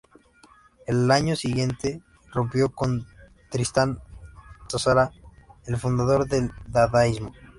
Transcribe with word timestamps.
Al 0.87 1.11
año 1.11 1.35
siguiente 1.35 2.01
rompió 2.31 2.69
con 2.69 3.05
Tristan 3.51 3.99
Tzara, 4.67 5.11
el 5.67 5.77
fundador 5.77 6.27
del 6.27 6.49
dadaísmo. 6.65 7.31